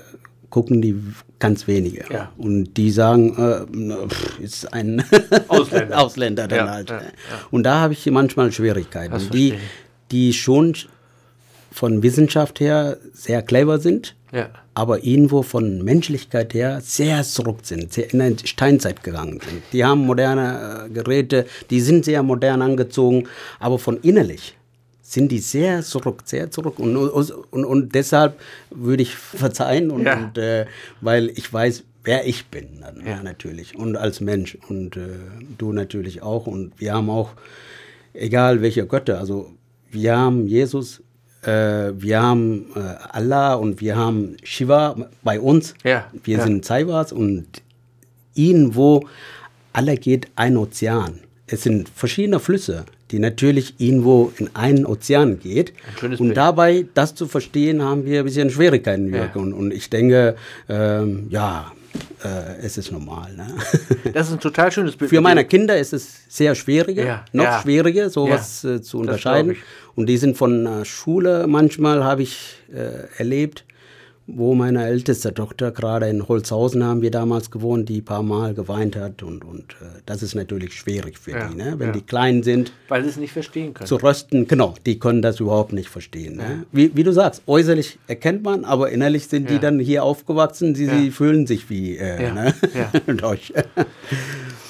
gucken 0.54 0.84
die 0.84 0.96
ganz 1.40 1.66
wenige. 1.66 2.06
Ja. 2.14 2.32
Und 2.38 2.76
die 2.76 2.92
sagen, 2.92 3.36
äh, 3.36 4.08
pff, 4.08 4.40
ist 4.40 4.72
ein 4.72 5.04
Ausländer. 5.48 6.00
Ausländer 6.00 6.48
dann 6.48 6.68
Ja, 6.68 6.72
halt. 6.72 6.90
ja. 6.92 7.02
Und 7.50 7.64
da 7.64 7.80
habe 7.80 7.94
ich 7.94 8.06
manchmal 8.12 8.52
Schwierigkeiten. 8.52 9.18
Die, 9.32 9.56
die 10.12 10.32
schon 10.32 10.76
von 11.72 12.04
Wissenschaft 12.04 12.60
her 12.60 12.98
sehr 13.14 13.42
clever 13.42 13.80
sind, 13.80 14.16
aber 14.76 15.04
irgendwo 15.04 15.42
von 15.42 15.84
Menschlichkeit 15.84 16.54
her 16.54 16.82
sehr 16.82 17.24
zurück 17.24 17.62
sind, 17.64 17.92
sehr 17.92 18.14
in 18.14 18.22
eine 18.22 18.36
Steinzeit 18.44 19.04
gegangen 19.04 19.40
sind. 19.44 19.64
Die 19.74 19.84
haben 19.84 20.06
moderne 20.06 20.86
äh, 20.86 20.90
Geräte, 20.94 21.48
die 21.72 21.82
sind 21.82 22.06
sehr 22.06 22.22
modern 22.22 22.62
angezogen, 22.62 23.28
aber 23.60 23.80
von 23.80 23.98
innerlich 24.04 24.56
sind 25.14 25.32
die 25.32 25.40
sehr 25.40 25.82
zurück, 25.84 26.22
sehr 26.26 26.50
zurück. 26.52 26.80
Und, 26.80 26.98
und, 26.98 27.66
und, 27.66 27.96
deshalb 27.96 28.40
würde 28.70 29.04
ich 29.04 29.16
verzeihen, 29.16 29.92
und, 29.92 30.06
Ja. 30.06 30.18
und, 30.18 30.38
äh, 30.38 30.66
weil 31.02 31.30
ich 31.30 31.52
weiß, 31.52 31.84
wer 32.04 32.26
ich 32.28 32.48
bin, 32.48 32.68
dann, 32.82 33.06
Ja. 33.06 33.22
natürlich, 33.24 33.76
und 33.78 33.96
als 33.96 34.20
Mensch. 34.22 34.58
Und 34.70 34.98
äh, 34.98 35.02
du 35.58 35.72
natürlich 35.72 36.22
auch. 36.22 36.48
Und 36.48 36.74
wir 36.80 36.94
haben 36.94 37.10
auch, 37.10 37.32
egal 38.14 38.62
welche 38.62 38.86
Götter, 38.86 39.20
also 39.20 39.52
wir 39.92 40.18
haben 40.18 40.48
Jesus, 40.48 41.02
äh, 41.44 41.92
wir 41.96 42.22
haben 42.22 42.68
äh, 42.76 42.80
Allah 43.12 43.54
und 43.56 43.82
wir 43.82 43.96
haben 43.96 44.38
Shiva 44.44 44.96
bei 45.24 45.40
uns. 45.40 45.74
Ja, 45.84 46.10
Wir 46.24 46.38
ja. 46.40 46.44
sind 46.44 46.66
Saivas 46.66 47.12
und 47.12 47.46
irgendwo, 48.34 49.08
alle 49.74 49.98
geht 49.98 50.28
ein 50.36 50.58
Ozean. 50.58 51.20
Es 51.48 51.64
sind 51.64 51.90
verschiedene 51.90 52.40
Flüsse, 52.40 52.86
die 53.14 53.20
natürlich 53.20 53.76
irgendwo 53.78 54.34
in 54.40 54.50
einen 54.56 54.88
Ozean 54.88 55.40
geht. 55.40 55.72
Ein 56.02 56.16
und 56.16 56.34
dabei, 56.34 56.86
das 56.96 57.14
zu 57.14 57.28
verstehen, 57.28 57.84
haben 57.84 58.06
wir 58.06 58.20
ein 58.20 58.26
bisschen 58.26 58.50
Schwierigkeiten. 58.50 59.14
Jörg. 59.14 59.36
Ja. 59.36 59.42
Und, 59.42 59.54
und 59.54 59.72
ich 59.72 59.92
denke, 59.92 60.36
ähm, 60.68 61.28
ja, 61.30 61.72
äh, 62.24 62.66
es 62.66 62.80
ist 62.80 62.92
normal. 62.92 63.32
Ne? 63.36 63.48
Das 64.14 64.28
ist 64.28 64.34
ein 64.34 64.40
total 64.40 64.72
schönes 64.72 64.96
Bild. 64.96 65.10
Für 65.12 65.22
meine 65.22 65.46
Kinder 65.46 65.78
ist 65.78 65.94
es 65.94 66.24
sehr 66.28 66.56
schwieriger, 66.56 67.06
Ja, 67.06 67.26
noch 67.34 67.44
ja. 67.44 67.62
schwieriger, 67.62 68.10
sowas 68.10 68.64
äh, 68.64 68.82
zu 68.82 68.98
unterscheiden. 68.98 69.58
Und 69.94 70.08
die 70.08 70.18
sind 70.18 70.36
von 70.36 70.66
äh, 70.66 70.84
Schule, 70.84 71.46
manchmal 71.48 72.04
habe 72.04 72.24
ich 72.24 72.56
äh, 72.74 73.20
erlebt, 73.20 73.64
wo 74.26 74.54
meine 74.56 74.86
älteste 74.86 75.34
Tochter, 75.34 75.72
gerade 75.72 76.08
in 76.08 76.28
Holzhausen 76.28 76.82
haben 76.84 77.02
wir 77.02 77.12
damals 77.12 77.52
gewohnt, 77.52 77.90
die 77.90 77.98
ein 78.00 78.06
paar 78.06 78.24
Mal 78.24 78.54
geweint 78.54 78.96
hat. 78.96 79.22
Und, 79.22 79.44
und 79.44 79.74
äh, 79.82 80.00
das 80.06 80.24
ist 80.24 80.34
natürlich 80.34 80.74
schwierig 80.74 81.18
für 81.20 81.32
Ja, 81.32 81.48
die, 81.50 81.56
ne? 81.56 81.74
wenn 81.78 81.88
ja. 81.88 81.94
die 81.94 82.02
klein 82.02 82.42
sind 82.42 82.72
Weil 82.88 83.04
sie 83.04 83.10
es 83.10 83.18
nicht 83.18 83.34
verstehen 83.34 83.74
können. 83.74 83.88
zu 83.88 83.98
rösten, 83.98 84.48
genau, 84.48 84.76
die 84.86 84.98
können 84.98 85.22
das 85.22 85.40
überhaupt 85.42 85.74
nicht 85.74 85.90
verstehen. 85.90 86.38
Ne? 86.38 86.64
Wie, 86.72 86.96
wie 86.96 87.04
du 87.04 87.12
sagst, 87.12 87.44
äußerlich 87.48 88.00
erkennt 88.08 88.44
man, 88.44 88.64
aber 88.64 88.92
innerlich 88.92 89.28
sind 89.28 89.50
Ja. 89.50 89.56
die 89.58 89.60
dann 89.62 89.78
hier 89.80 90.04
aufgewachsen, 90.04 90.74
sie, 90.74 90.86
sie 90.88 91.12
fühlen 91.12 91.46
sich 91.46 91.70
wie 91.70 91.98
äh, 91.98 92.24
Ja, 92.24 92.34
ne? 92.34 92.54
ja. 92.74 93.14
Deutsch. 93.14 93.52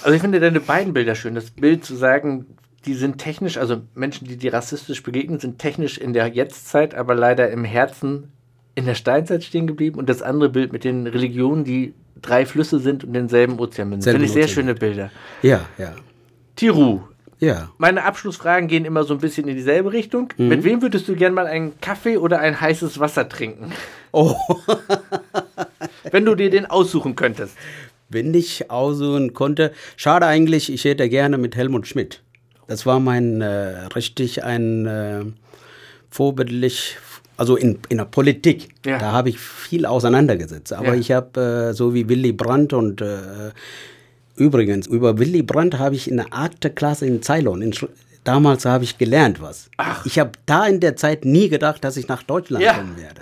Also 0.02 0.16
ich 0.16 0.22
finde 0.22 0.40
deine 0.40 0.60
beiden 0.62 0.94
Bilder 0.94 1.14
schön. 1.16 1.36
Das 1.36 1.52
Bild 1.52 1.86
zu 1.86 1.96
sagen, 1.96 2.46
die 2.86 2.96
sind 2.96 3.20
technisch, 3.20 3.58
also 3.58 3.78
Menschen, 3.96 4.28
die 4.28 4.36
dir 4.36 4.52
rassistisch 4.54 5.04
begegnen, 5.04 5.40
sind 5.40 5.60
technisch 5.60 5.98
in 5.98 6.12
der 6.14 6.28
Jetztzeit, 6.28 6.96
aber 6.96 7.16
leider 7.16 7.50
im 7.52 7.64
Herzen 7.64 8.30
in 8.76 8.86
der 8.86 8.96
Steinzeit 8.96 9.44
stehen 9.44 9.68
geblieben. 9.68 10.00
Und 10.00 10.10
das 10.10 10.22
andere 10.22 10.50
Bild 10.50 10.74
mit 10.74 10.84
den 10.84 11.08
Religionen, 11.08 11.64
die 11.64 11.94
drei 12.22 12.46
Flüsse 12.46 12.80
sind 12.80 13.04
und 13.04 13.14
denselben 13.14 13.60
Ozean 13.60 13.90
münden. 13.90 14.10
Finde 14.10 14.26
ich 14.26 14.32
sehr 14.32 14.44
Ozean. 14.44 14.56
schöne 14.56 14.76
Bilder. 14.76 15.12
ja, 15.42 15.66
ja, 15.78 15.94
Tiru, 16.56 17.02
ja. 17.40 17.70
meine 17.78 18.04
Abschlussfragen 18.06 18.68
gehen 18.68 18.86
immer 18.86 19.04
so 19.04 19.14
ein 19.16 19.20
bisschen 19.20 19.48
in 19.48 19.56
dieselbe 19.56 19.92
Richtung. 19.92 20.30
Mhm. 20.38 20.48
Mit 20.48 20.64
wem 20.64 20.82
würdest 20.82 21.08
du 21.08 21.16
gern 21.16 21.34
mal 21.34 21.48
einen 21.48 21.80
Kaffee 21.82 22.18
oder 22.18 22.40
ein 22.40 22.60
heißes 22.60 23.00
Wasser 23.00 23.28
trinken? 23.28 23.72
Oh, 24.12 24.36
Wenn 26.12 26.26
du 26.26 26.36
dir 26.36 26.50
den 26.50 26.66
aussuchen 26.66 27.16
könntest. 27.16 27.58
wenn 28.10 28.34
ich 28.34 28.70
aussuchen 28.70 29.34
konnte, 29.34 29.72
schade 29.98 30.28
eigentlich, 30.28 30.72
ich 30.72 30.86
hätte 30.86 31.10
gerne 31.10 31.38
mit 31.40 31.56
Helmut 31.56 31.88
Schmidt. 31.88 32.22
Das 32.68 32.86
war 32.86 33.00
mein 33.00 33.42
äh, 33.42 33.86
richtig 33.96 34.44
ein 34.44 34.86
äh, 34.86 35.26
vorbildlich, 36.10 36.98
also 37.38 37.56
in, 37.56 37.80
in 37.90 37.98
der 37.98 38.06
Politik. 38.06 38.70
Ja. 38.86 38.98
Da 39.00 39.12
habe 39.12 39.30
ich 39.30 39.40
viel 39.40 39.86
auseinandergesetzt. 39.86 40.74
Aber 40.74 40.94
Ja. 40.94 40.96
ich 40.96 41.12
habe 41.12 41.70
äh, 41.70 41.74
so 41.74 41.94
wie 41.94 42.08
Willy 42.10 42.32
Brandt 42.32 42.74
und 42.74 43.02
äh, 43.02 43.52
übrigens 44.36 44.88
über 44.88 45.18
Willy 45.20 45.44
Brandt 45.44 45.78
habe 45.80 45.96
ich 45.96 46.10
in 46.10 46.18
der 46.18 46.28
Akte-Klasse 46.32 47.06
in 47.06 47.22
Ceylon, 47.22 47.62
in, 47.62 47.74
damals 48.24 48.66
habe 48.66 48.84
ich 48.84 48.98
gelernt 48.98 49.42
was. 49.42 49.70
Ich 50.06 50.20
habe 50.20 50.32
da 50.46 50.66
in 50.68 50.80
der 50.80 50.96
Zeit 50.96 51.26
nie 51.26 51.50
gedacht, 51.50 51.84
dass 51.84 51.98
ich 51.98 52.08
nach 52.08 52.24
Deutschland 52.24 52.64
Ja. 52.64 52.74
kommen 52.76 52.98
werde. 52.98 53.22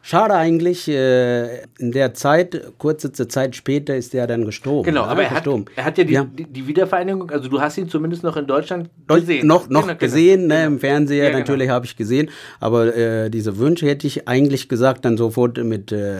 Schade 0.00 0.34
eigentlich, 0.34 0.88
äh, 0.88 1.64
in 1.78 1.92
der 1.92 2.14
Zeit, 2.14 2.72
kurze 2.78 3.12
Zeit 3.12 3.56
später 3.56 3.94
ist 3.96 4.14
er 4.14 4.26
dann 4.26 4.44
gestorben. 4.46 4.84
Genau, 4.84 5.02
ne? 5.04 5.08
aber 5.10 5.22
er 5.24 5.30
hat, 5.32 5.46
er 5.76 5.84
hat 5.84 5.98
ja 5.98 6.04
die, 6.04 6.12
Ja. 6.14 6.24
die, 6.24 6.66
Wiedervereinigung, 6.66 7.30
also 7.30 7.48
du 7.50 7.60
hast 7.60 7.76
ihn 7.76 7.88
zumindest 7.88 8.22
noch 8.22 8.36
in 8.36 8.46
Deutschland 8.46 8.88
Deu- 9.06 9.20
gesehen. 9.20 9.46
Noch, 9.46 9.68
noch 9.68 9.82
Genau, 9.82 9.86
genau. 9.88 9.98
gesehen, 9.98 10.46
ne, 10.46 10.54
Genau. 10.54 10.66
im 10.68 10.78
Fernseher 10.78 11.24
Ja, 11.24 11.30
genau. 11.30 11.40
natürlich 11.40 11.68
habe 11.68 11.84
ich 11.84 11.96
gesehen, 11.96 12.30
aber 12.60 12.96
äh, 12.96 13.28
diese 13.28 13.58
Wünsche 13.58 13.86
hätte 13.86 14.06
ich 14.06 14.26
eigentlich 14.28 14.68
gesagt 14.68 15.04
dann 15.04 15.16
sofort 15.18 15.58
mit 15.62 15.92
äh, 15.92 16.16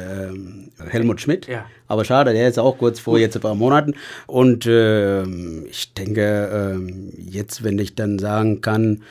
Helmut 0.89 1.21
Schmidt. 1.21 1.47
Ja. 1.47 1.65
Aber 1.87 2.05
schade, 2.05 2.33
der 2.35 2.49
ist 2.49 2.59
auch 2.59 2.77
kurz 2.77 3.01
vor 3.01 3.19
jetzt 3.19 3.37
ein 3.37 3.41
paar 3.43 3.55
Monaten. 3.55 3.95
Und 4.27 4.67
ähm, 4.69 5.65
ich 5.71 5.95
denke, 5.95 6.51
ähm, 6.75 7.13
jetzt, 7.17 7.65
wenn 7.65 7.79
ich 7.79 7.95
dann 7.95 8.19
sagen 8.19 8.61
kann, 8.61 9.03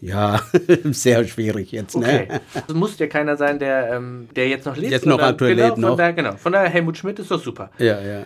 ja, 0.00 0.40
sehr 0.84 1.24
schwierig 1.26 1.72
jetzt. 1.72 1.94
Okay. 1.96 2.28
Ne? 2.28 2.40
Es 2.68 2.74
muss 2.74 2.98
ja 2.98 3.06
keiner 3.06 3.36
sein, 3.36 3.58
der, 3.58 3.92
ähm, 3.92 4.28
der 4.34 4.48
jetzt 4.48 4.66
noch 4.66 4.76
lebt. 4.76 4.92
Jetzt 4.92 5.06
noch 5.06 5.20
aktuell 5.20 5.54
genau, 5.54 5.66
lebt 5.66 5.74
von 5.74 5.82
noch. 5.82 5.96
Daher, 5.96 6.12
genau. 6.12 6.36
Von 6.36 6.52
daher, 6.52 6.68
Helmut 6.68 6.96
Schmidt 6.98 7.18
ist 7.18 7.30
doch 7.30 7.42
super. 7.42 7.70
Ja, 7.78 8.00
ja. 8.00 8.24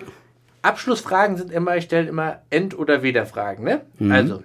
Abschlussfragen 0.63 1.37
sind 1.37 1.53
immer, 1.53 1.77
ich 1.77 1.85
stelle 1.85 2.09
immer 2.09 2.43
End- 2.51 2.79
oder 2.79 3.03
Weder-Fragen. 3.03 3.65
Ne? 3.65 3.83
Mhm. 3.99 4.13
Also, 4.13 4.43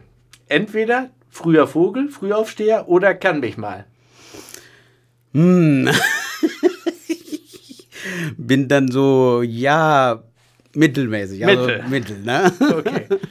entweder 0.48 1.10
früher 1.30 1.68
Vogel, 1.68 2.10
Frühaufsteher 2.10 2.88
oder 2.88 3.14
kann 3.14 3.42
mich 3.42 3.58
mal. 3.58 3.86
Bin 8.38 8.68
dann 8.70 8.90
so, 8.90 9.42
ja, 9.42 10.24
mittelmäßig. 10.74 11.46
Also 11.46 11.66
Mittel. 11.66 11.84
mittel, 11.90 12.20
ne? 12.20 12.54
Okay. 12.60 13.08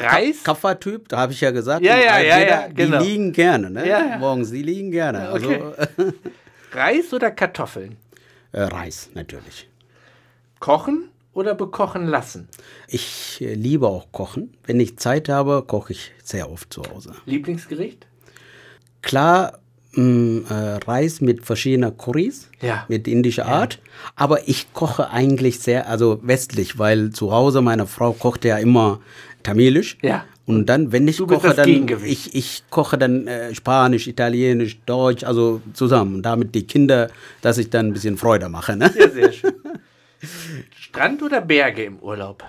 Reis? 0.00 0.42
Kaffertyp, 0.44 1.08
da 1.08 1.18
habe 1.18 1.32
ich 1.32 1.40
ja 1.40 1.50
gesagt. 1.50 1.84
Ja, 1.84 1.96
ja, 1.98 2.18
ja, 2.20 2.38
ja, 2.40 2.68
genau. 2.68 2.98
Die 3.02 3.04
liegen 3.10 3.32
gerne, 3.32 3.70
ne? 3.70 3.88
Ja, 3.88 4.06
ja. 4.06 4.18
Morgens, 4.18 4.50
die 4.50 4.62
liegen 4.62 4.90
gerne. 4.90 5.28
Also 5.28 5.48
Okay. 5.50 5.72
Reis 6.72 7.12
oder 7.12 7.30
Kartoffeln? 7.30 7.96
äh, 8.52 8.62
Reis, 8.62 9.10
natürlich. 9.14 9.68
Kochen 10.60 11.08
oder 11.32 11.54
bekochen 11.54 12.06
lassen? 12.06 12.48
Ich 12.88 13.38
äh, 13.40 13.54
liebe 13.54 13.86
auch 13.88 14.10
Kochen. 14.12 14.54
Wenn 14.64 14.80
ich 14.80 14.98
Zeit 14.98 15.28
habe, 15.28 15.62
koche 15.66 15.92
ich 15.92 16.12
sehr 16.22 16.50
oft 16.50 16.72
zu 16.72 16.82
Hause. 16.92 17.12
Lieblingsgericht? 17.26 18.06
Klar, 19.02 19.58
mh, 19.92 20.50
äh, 20.50 20.76
Reis 20.84 21.20
mit 21.20 21.44
verschiedenen 21.44 21.96
Currys, 21.96 22.48
Ja. 22.60 22.84
mit 22.88 23.06
indischer 23.06 23.46
Art. 23.46 23.78
Aber 24.16 24.48
ich 24.48 24.72
koche 24.72 25.10
eigentlich 25.10 25.60
sehr, 25.60 25.88
also 25.88 26.18
westlich, 26.22 26.78
weil 26.78 27.10
zu 27.10 27.32
Hause 27.32 27.60
meine 27.62 27.86
Frau 27.86 28.12
kocht 28.12 28.44
ja 28.44 28.58
immer 28.58 29.00
tamilisch. 29.46 29.96
Ja. 30.02 30.24
Und 30.44 30.66
dann, 30.66 30.92
wenn 30.92 31.08
ich 31.08 31.18
koche, 31.18 31.54
dann 31.54 31.88
ich, 32.04 32.34
ich 32.34 32.62
koche 32.70 32.98
dann 32.98 33.26
äh, 33.26 33.54
Spanisch, 33.54 34.06
Italienisch, 34.06 34.78
Deutsch, 34.86 35.24
also 35.24 35.60
zusammen. 35.72 36.16
Und 36.16 36.22
damit 36.22 36.54
die 36.54 36.66
Kinder, 36.66 37.08
dass 37.42 37.58
ich 37.58 37.70
dann 37.70 37.86
ein 37.88 37.92
bisschen 37.92 38.16
Freude 38.16 38.48
mache. 38.48 38.76
Ne? 38.76 38.92
Ja, 38.96 39.10
sehr 39.10 39.32
schön. 39.32 39.54
Strand 40.78 41.22
oder 41.22 41.40
Berge 41.40 41.84
im 41.84 41.98
Urlaub? 41.98 42.44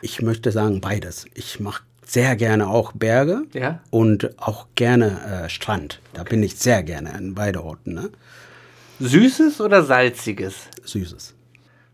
Ich 0.00 0.22
möchte 0.22 0.50
sagen 0.50 0.80
beides. 0.80 1.26
Ich 1.34 1.60
mache 1.60 1.82
sehr 2.06 2.36
gerne 2.36 2.68
auch 2.68 2.92
Berge 2.92 3.42
Ja. 3.52 3.80
und 3.90 4.38
auch 4.38 4.66
gerne 4.74 5.44
äh, 5.44 5.48
Strand. 5.50 6.00
Da 6.14 6.22
bin 6.22 6.42
ich 6.42 6.56
sehr 6.56 6.82
gerne 6.82 7.12
an 7.12 7.34
beide 7.34 7.62
Orten. 7.62 7.94
Ne? 7.94 8.10
Süßes 9.00 9.60
oder 9.60 9.82
salziges? 9.82 10.54
Süßes. 10.84 11.34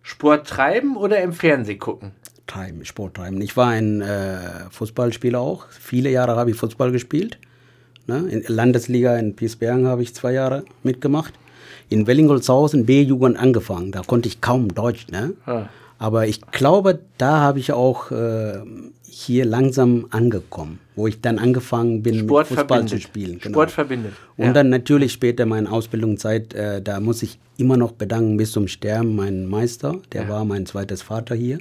Sport 0.02 0.46
treiben 0.48 0.96
oder 0.96 1.20
im 1.20 1.32
Fernsehen 1.32 1.78
gucken? 1.78 2.12
Treiben, 2.46 2.84
Sport 2.84 3.14
treiben. 3.14 3.40
Ich 3.40 3.56
war 3.56 3.68
ein 3.68 4.00
äh, 4.00 4.38
Fußballspieler 4.70 5.40
auch. 5.40 5.66
Viele 5.70 6.10
Jahre 6.10 6.36
habe 6.36 6.50
ich 6.50 6.56
Fußball 6.56 6.92
gespielt. 6.92 7.38
Ne? 8.06 8.18
In 8.28 8.44
Landesliga 8.54 9.16
in 9.16 9.34
Piesbergen 9.34 9.86
habe 9.86 10.02
ich 10.02 10.14
zwei 10.14 10.32
Jahre 10.32 10.64
mitgemacht. 10.82 11.32
In 11.88 12.06
Wellingolshausen 12.06 12.86
B-Jugend 12.86 13.38
angefangen. 13.38 13.92
Da 13.92 14.02
konnte 14.02 14.28
ich 14.28 14.40
kaum 14.40 14.74
Deutsch. 14.74 15.06
Ne? 15.08 15.34
Ah. 15.46 15.66
Aber 15.98 16.26
ich 16.26 16.40
glaube, 16.50 16.98
da 17.18 17.40
habe 17.40 17.58
ich 17.60 17.72
auch 17.72 18.10
äh, 18.10 18.58
hier 19.14 19.44
langsam 19.44 20.06
angekommen, 20.10 20.80
wo 20.96 21.06
ich 21.06 21.20
dann 21.20 21.38
angefangen 21.38 22.02
bin, 22.02 22.18
Sport 22.18 22.48
Fußball 22.48 22.66
verbindet. 22.66 22.90
zu 22.90 23.00
spielen. 23.00 23.38
Genau. 23.38 23.54
Sport 23.54 23.70
verbindet. 23.70 24.12
Und 24.36 24.46
ja. 24.46 24.52
dann 24.52 24.70
natürlich 24.70 25.12
später 25.12 25.46
meine 25.46 25.70
Ausbildungszeit, 25.70 26.52
äh, 26.52 26.82
da 26.82 26.98
muss 27.00 27.22
ich 27.22 27.38
immer 27.56 27.76
noch 27.76 27.92
bedanken 27.92 28.36
bis 28.36 28.52
zum 28.52 28.66
Sterben 28.66 29.14
meinen 29.14 29.46
Meister, 29.46 30.00
der 30.12 30.28
war 30.28 30.44
mein 30.44 30.66
zweites 30.66 31.02
Vater 31.02 31.36
hier, 31.36 31.58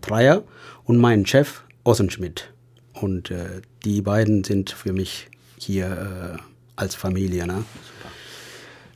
Dreier, 0.00 0.44
und 0.84 0.98
meinen 0.98 1.26
Chef 1.26 1.62
Ossenschmidt. 1.84 2.52
Und 2.92 3.30
äh, 3.30 3.60
die 3.84 4.02
beiden 4.02 4.44
sind 4.44 4.70
für 4.70 4.92
mich 4.92 5.28
hier 5.58 6.36
äh, 6.36 6.42
als 6.76 6.94
Familie. 6.94 7.46
Ne? 7.46 7.64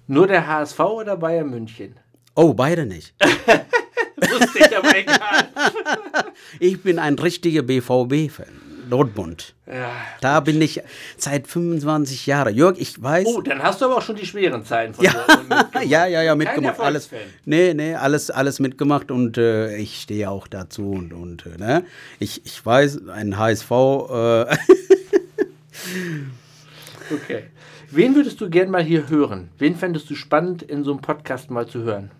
Nur 0.06 0.26
der 0.26 0.46
HSV 0.46 0.80
oder 0.80 1.16
Bayern 1.16 1.50
München? 1.50 1.96
Oh, 2.34 2.54
beide 2.54 2.86
nicht. 2.86 3.14
Wusste 4.16 4.58
ich 4.58 4.76
aber 4.76 4.96
egal. 4.96 5.18
Ich 6.58 6.82
bin 6.82 6.98
ein 6.98 7.14
richtiger 7.14 7.62
BVB-Fan, 7.62 8.60
Dortmund. 8.90 9.54
Ja. 9.66 9.90
Da 10.20 10.40
bin 10.40 10.60
ich 10.60 10.82
seit 11.16 11.46
25 11.46 12.26
Jahren. 12.26 12.54
Jörg, 12.54 12.76
ich 12.78 13.00
weiß. 13.02 13.26
Oh, 13.26 13.40
dann 13.40 13.62
hast 13.62 13.80
du 13.80 13.86
aber 13.86 13.96
auch 13.98 14.02
schon 14.02 14.16
die 14.16 14.26
schweren 14.26 14.64
Zeiten 14.64 14.94
von 14.94 15.04
Ja, 15.04 15.12
ja, 15.84 16.06
ja, 16.06 16.22
ja, 16.22 16.30
Kein 16.32 16.38
mitgemacht. 16.38 16.80
Alles, 16.80 17.04
Erfolgsfan. 17.06 17.40
nee, 17.44 17.74
nee, 17.74 17.94
alles, 17.94 18.30
alles 18.30 18.60
mitgemacht 18.60 19.10
und 19.10 19.38
äh, 19.38 19.76
ich 19.76 20.02
stehe 20.02 20.30
auch 20.30 20.46
dazu 20.48 20.90
und, 20.90 21.12
und 21.12 21.46
äh, 21.46 21.56
ne? 21.58 21.84
ich, 22.18 22.44
ich 22.44 22.64
weiß, 22.64 23.08
ein 23.08 23.38
HSV, 23.38 23.70
äh, 23.70 24.46
Okay. 27.10 27.44
Wen 27.90 28.14
würdest 28.14 28.40
du 28.40 28.48
gern 28.48 28.70
mal 28.70 28.84
hier 28.84 29.08
hören? 29.08 29.48
Wen 29.58 29.74
fändest 29.74 30.08
du 30.10 30.14
spannend, 30.14 30.62
in 30.62 30.84
so 30.84 30.92
einem 30.92 31.00
Podcast 31.00 31.50
mal 31.50 31.66
zu 31.66 31.82
hören? 31.82 32.10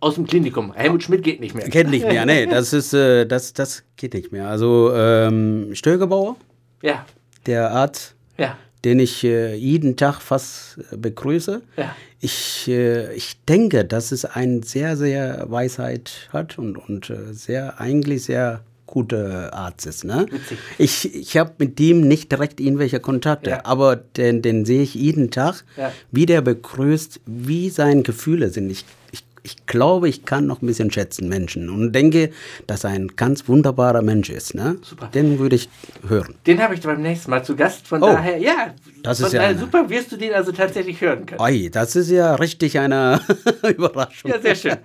Aus 0.00 0.14
dem 0.14 0.26
Klinikum. 0.26 0.72
Helmut 0.72 1.02
Schmidt 1.02 1.22
geht 1.22 1.40
nicht 1.40 1.54
mehr. 1.54 1.68
kennt 1.68 1.90
nicht 1.90 2.06
mehr, 2.06 2.24
nee, 2.26 2.46
das 2.46 2.72
ist, 2.80 2.94
äh, 2.94 3.26
das, 3.26 3.52
das 3.52 3.82
geht 3.96 4.14
nicht 4.14 4.32
mehr. 4.32 4.48
Also 4.48 4.92
ähm, 4.94 5.70
Stögerbauer, 5.74 6.36
Ja, 6.82 7.04
der 7.46 7.70
Arzt, 7.70 8.14
ja. 8.38 8.56
den 8.84 8.98
ich 8.98 9.22
äh, 9.24 9.54
jeden 9.54 9.96
Tag 9.96 10.20
fast 10.20 10.78
äh, 10.90 10.96
begrüße. 10.96 11.60
Ja. 11.76 11.94
Ich, 12.18 12.66
äh, 12.68 13.12
ich 13.14 13.44
denke, 13.44 13.84
dass 13.84 14.10
es 14.12 14.24
eine 14.24 14.62
sehr, 14.62 14.96
sehr 14.96 15.46
Weisheit 15.50 16.28
hat 16.32 16.58
und, 16.58 16.76
und 16.78 17.10
äh, 17.10 17.32
sehr, 17.32 17.78
eigentlich 17.80 18.24
sehr 18.24 18.62
gute 18.86 19.52
Arzt 19.52 19.86
ist. 19.86 20.04
Ne? 20.04 20.26
Witzig. 20.30 20.58
Ich, 20.76 21.14
ich 21.14 21.36
habe 21.36 21.52
mit 21.58 21.78
ihm 21.78 22.00
nicht 22.08 22.32
direkt 22.32 22.58
irgendwelche 22.60 23.00
Kontakte, 23.00 23.50
Ja. 23.50 23.60
aber 23.64 23.94
den, 23.96 24.42
den 24.42 24.64
sehe 24.64 24.82
ich 24.82 24.94
jeden 24.94 25.30
Tag, 25.30 25.62
Ja. 25.76 25.92
wie 26.10 26.26
der 26.26 26.40
begrüßt, 26.40 27.20
wie 27.26 27.70
seine 27.70 28.02
Gefühle 28.02 28.50
sind. 28.50 28.68
Ich, 28.68 28.84
ich, 29.12 29.22
ich 29.42 29.66
glaube, 29.66 30.08
ich 30.08 30.24
kann 30.24 30.46
noch 30.46 30.60
ein 30.62 30.66
bisschen 30.66 30.90
schätzen 30.90 31.28
Menschen 31.28 31.68
und 31.70 31.92
denke, 31.92 32.30
dass 32.66 32.84
er 32.84 32.90
ein 32.90 33.08
ganz 33.16 33.48
wunderbarer 33.48 34.02
Mensch 34.02 34.30
ist. 34.30 34.54
Ne? 34.54 34.76
Super. 34.82 35.06
Den 35.14 35.38
würde 35.38 35.56
ich 35.56 35.68
hören. 36.06 36.34
Den 36.46 36.62
habe 36.62 36.74
ich 36.74 36.80
beim 36.82 37.00
nächsten 37.02 37.30
Mal 37.30 37.44
zu 37.44 37.56
Gast. 37.56 37.86
Von 37.88 38.02
Oh, 38.02 38.06
daher, 38.12 38.38
ja. 38.38 38.74
das 39.02 39.18
von 39.18 39.26
ist 39.28 39.32
ja 39.32 39.40
eine- 39.42 39.58
super, 39.58 39.88
wirst 39.88 40.12
du 40.12 40.16
den 40.16 40.32
also 40.34 40.52
tatsächlich 40.52 41.00
hören 41.00 41.26
können. 41.26 41.40
Ei, 41.40 41.68
das 41.72 41.96
ist 41.96 42.10
ja 42.10 42.34
richtig 42.34 42.78
eine 42.78 43.20
Überraschung. 43.76 44.30
Ja, 44.30 44.40
sehr 44.40 44.54
schön. 44.54 44.76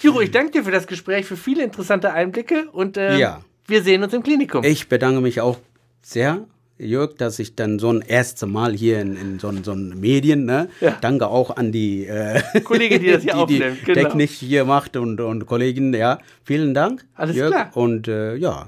Tiro, 0.00 0.20
ich 0.20 0.30
danke 0.30 0.52
dir 0.52 0.64
für 0.64 0.70
das 0.72 0.86
Gespräch, 0.86 1.26
für 1.26 1.36
viele 1.36 1.62
interessante 1.62 2.12
Einblicke 2.12 2.68
und 2.72 2.96
äh, 2.96 3.18
Ja. 3.18 3.42
wir 3.66 3.82
sehen 3.82 4.02
uns 4.02 4.12
im 4.14 4.22
Klinikum. 4.22 4.64
Ich 4.64 4.88
bedanke 4.88 5.20
mich 5.20 5.40
auch 5.40 5.58
sehr, 6.02 6.44
Jörg, 6.84 7.16
dass 7.16 7.38
ich 7.38 7.54
dann 7.54 7.78
so 7.78 7.92
ein 7.92 8.02
erstes 8.02 8.48
Mal 8.48 8.72
hier 8.72 9.00
in, 9.00 9.16
in 9.16 9.38
so, 9.38 9.52
so 9.62 9.72
ein 9.72 10.00
Medien, 10.00 10.44
ne? 10.44 10.68
Ja. 10.80 10.98
Danke 11.00 11.28
auch 11.28 11.56
an 11.56 11.72
die 11.72 12.06
äh, 12.06 12.42
Kollegin, 12.64 13.00
die 13.00 13.10
das 13.12 13.22
hier 13.22 13.36
aufnimmt, 13.36 13.78
die 13.80 13.84
genau. 13.92 14.08
Technik 14.08 14.30
hier 14.30 14.64
macht 14.64 14.96
und, 14.96 15.20
und 15.20 15.46
Kollegen, 15.46 15.94
ja. 15.94 16.18
Vielen 16.44 16.74
Dank. 16.74 17.04
Alles 17.14 17.36
Jörg. 17.36 17.50
klar. 17.52 17.70
Und 17.74 18.08
äh, 18.08 18.36
ja, 18.36 18.66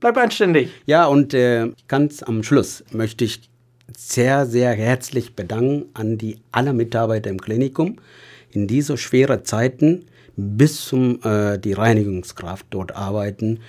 Bleib 0.00 0.16
anständig. 0.16 0.70
ja, 0.86 1.06
und 1.06 1.34
äh, 1.34 1.70
ganz 1.88 2.22
am 2.22 2.42
Schluss 2.42 2.84
möchte 2.92 3.24
ich 3.24 3.50
sehr, 3.96 4.46
sehr 4.46 4.72
herzlich 4.72 5.34
bedanken 5.34 5.86
an 5.94 6.18
die 6.18 6.38
alle 6.50 6.72
Mitarbeiter 6.72 7.30
im 7.30 7.40
Klinikum 7.40 7.96
in 8.50 8.66
diese 8.66 8.96
schweren 8.96 9.44
Zeiten 9.44 10.06
bis 10.36 10.86
zum 10.86 11.20
äh, 11.24 11.58
die 11.58 11.72
Reinigungskraft 11.72 12.66
dort 12.70 12.96
arbeiten, 12.96 13.60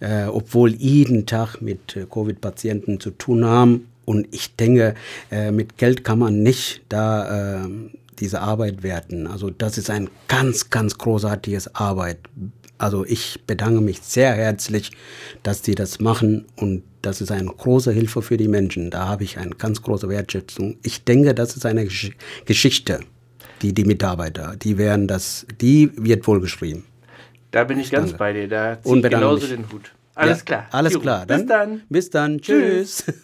äh, 0.00 0.24
obwohl 0.24 0.74
jeden 0.74 1.26
Tag 1.26 1.60
mit 1.60 1.96
äh, 1.96 2.06
Covid-Patienten 2.10 3.00
zu 3.00 3.10
tun 3.10 3.44
haben. 3.44 3.88
Und 4.04 4.26
ich 4.32 4.56
denke, 4.56 4.94
äh, 5.30 5.52
mit 5.52 5.78
Geld 5.78 6.04
kann 6.04 6.18
man 6.18 6.42
nicht 6.42 6.82
da 6.88 7.64
äh, 7.64 7.68
diese 8.18 8.40
Arbeit 8.40 8.82
werten. 8.82 9.26
Also 9.26 9.50
das 9.50 9.78
ist 9.78 9.90
ein 9.90 10.10
ganz, 10.28 10.70
ganz 10.70 10.98
großartiges 10.98 11.74
Arbeit. 11.74 12.18
Also 12.78 13.04
ich 13.04 13.40
bedanke 13.46 13.80
mich 13.82 14.00
sehr 14.00 14.32
herzlich, 14.32 14.90
dass 15.42 15.62
die 15.62 15.74
das 15.74 16.00
machen 16.00 16.46
und 16.56 16.82
das 17.02 17.20
ist 17.20 17.30
eine 17.30 17.50
große 17.50 17.92
Hilfe 17.92 18.22
für 18.22 18.36
die 18.36 18.48
Menschen. 18.48 18.90
Da 18.90 19.06
habe 19.06 19.24
ich 19.24 19.38
eine 19.38 19.50
ganz 19.50 19.82
große 19.82 20.08
Wertschätzung. 20.08 20.76
Ich 20.82 21.04
denke, 21.04 21.34
das 21.34 21.56
ist 21.56 21.66
eine 21.66 21.84
Gesch 21.84 22.12
Geschichte, 22.46 23.00
die 23.62 23.74
die 23.74 23.84
Mitarbeiter, 23.84 24.56
die 24.56 24.78
werden 24.78 25.06
das, 25.06 25.46
die 25.60 25.90
wird 25.96 26.26
wohl 26.26 26.40
geschrieben. 26.40 26.84
Da 27.50 27.64
bin 27.64 27.78
ich 27.80 27.90
ganz 27.90 28.12
bei 28.12 28.32
dir. 28.32 28.48
Da 28.48 28.80
ziehe 28.82 28.92
Und 28.92 29.04
ich 29.04 29.10
genauso 29.10 29.46
mich. 29.46 29.50
den 29.56 29.72
Hut. 29.72 29.90
Alles 30.14 30.38
Ja, 30.40 30.44
klar. 30.44 30.66
Alles 30.70 30.92
Jo, 30.94 31.00
klar. 31.00 31.26
Bis 31.26 31.46
dann. 31.46 31.82
Bis 31.88 32.10
dann. 32.10 32.40
Tschüss. 32.40 33.04
Tschüss. 33.04 33.14